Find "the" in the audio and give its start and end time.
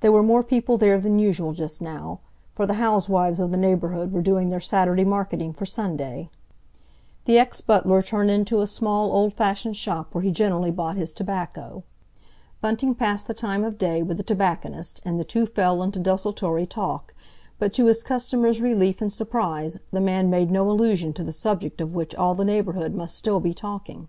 2.66-2.74, 3.52-3.56, 7.26-7.38, 13.28-13.34, 14.16-14.24, 15.20-15.24, 19.92-20.00, 21.22-21.30, 22.34-22.44